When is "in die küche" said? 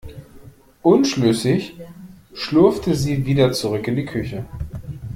3.87-4.45